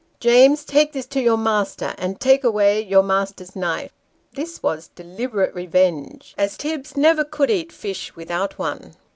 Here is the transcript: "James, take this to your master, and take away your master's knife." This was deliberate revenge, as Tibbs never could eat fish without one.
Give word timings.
"James, 0.19 0.65
take 0.65 0.93
this 0.93 1.05
to 1.05 1.21
your 1.21 1.37
master, 1.37 1.93
and 1.99 2.19
take 2.19 2.43
away 2.43 2.81
your 2.81 3.03
master's 3.03 3.55
knife." 3.55 3.91
This 4.33 4.63
was 4.63 4.87
deliberate 4.95 5.53
revenge, 5.53 6.33
as 6.39 6.57
Tibbs 6.57 6.97
never 6.97 7.23
could 7.23 7.51
eat 7.51 7.71
fish 7.71 8.15
without 8.15 8.57
one. 8.57 8.95